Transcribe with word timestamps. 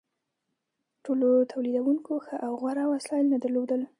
ټولو 1.05 1.29
تولیدونکو 1.51 2.13
ښه 2.25 2.35
او 2.45 2.51
غوره 2.61 2.85
وسایل 2.93 3.25
نه 3.33 3.37
درلودل. 3.43 3.81